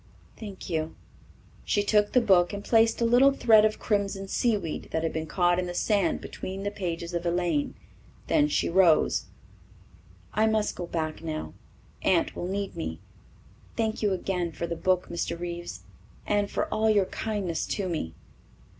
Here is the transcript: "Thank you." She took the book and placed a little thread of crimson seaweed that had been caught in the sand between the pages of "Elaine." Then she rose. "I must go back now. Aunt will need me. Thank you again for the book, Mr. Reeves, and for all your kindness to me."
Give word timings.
"Thank 0.35 0.67
you." 0.67 0.95
She 1.63 1.83
took 1.83 2.11
the 2.13 2.21
book 2.21 2.53
and 2.53 2.63
placed 2.63 2.99
a 3.01 3.05
little 3.05 3.31
thread 3.31 3.63
of 3.65 3.77
crimson 3.77 4.27
seaweed 4.27 4.87
that 4.89 5.03
had 5.03 5.13
been 5.13 5.27
caught 5.27 5.59
in 5.59 5.67
the 5.67 5.75
sand 5.75 6.21
between 6.21 6.63
the 6.63 6.71
pages 6.71 7.13
of 7.13 7.23
"Elaine." 7.23 7.75
Then 8.25 8.47
she 8.47 8.67
rose. 8.67 9.25
"I 10.33 10.47
must 10.47 10.75
go 10.75 10.87
back 10.87 11.21
now. 11.23 11.53
Aunt 12.01 12.35
will 12.35 12.47
need 12.47 12.75
me. 12.75 12.97
Thank 13.77 14.01
you 14.01 14.11
again 14.11 14.51
for 14.51 14.65
the 14.65 14.75
book, 14.75 15.07
Mr. 15.07 15.39
Reeves, 15.39 15.81
and 16.25 16.49
for 16.49 16.65
all 16.73 16.89
your 16.89 17.05
kindness 17.05 17.67
to 17.67 17.87
me." 17.87 18.15